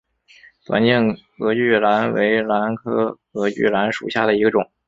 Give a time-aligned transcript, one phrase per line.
[0.65, 4.67] 短茎隔距兰为兰科隔距兰属下的一个种。